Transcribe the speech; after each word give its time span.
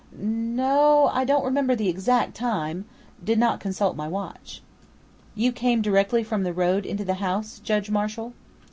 N 0.19 0.55
no, 0.55 1.11
I 1.13 1.23
don't 1.25 1.45
remember 1.45 1.75
the 1.75 1.87
exact 1.87 2.33
time, 2.33 2.85
did 3.23 3.37
not 3.37 3.59
consult 3.59 3.95
my 3.95 4.07
watch." 4.07 4.63
"You 5.35 5.51
came 5.51 5.83
directly 5.83 6.23
from 6.23 6.41
the 6.41 6.53
road 6.53 6.87
into 6.87 7.05
the 7.05 7.13
house, 7.21 7.59
Judge 7.59 7.91
Marshall?" 7.91 8.33